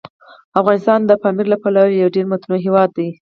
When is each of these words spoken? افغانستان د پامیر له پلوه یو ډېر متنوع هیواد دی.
افغانستان 0.59 0.99
د 1.05 1.11
پامیر 1.21 1.45
له 1.53 1.57
پلوه 1.61 1.85
یو 2.01 2.13
ډېر 2.15 2.25
متنوع 2.31 2.59
هیواد 2.65 2.89
دی. 2.97 3.09